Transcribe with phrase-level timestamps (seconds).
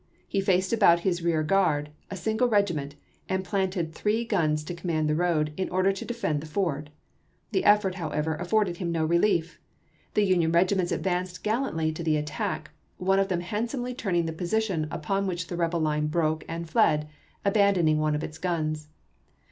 [0.27, 2.95] He faced about his rear guard, a single regiment,
[3.29, 6.89] and planted three guns to command the road, in order to defend the ford.
[7.51, 9.59] The effort, however, afforded him no relief.
[10.15, 14.33] The three Union regiments advanced gallantly to the attack, one of them handsomely turning the
[14.33, 17.07] position, upon which the rebel line broke and fled,
[17.45, 18.87] abandoning one of its guns.